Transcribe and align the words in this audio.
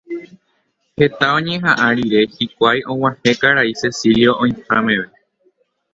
Heta 0.99 1.27
oñeha'ã 1.39 1.87
rire 1.97 2.21
hikuái 2.39 2.77
og̃uahẽ 2.95 3.31
karai 3.41 3.71
Cecilio 3.81 4.31
oĩha 4.47 4.77
meve. 4.87 5.07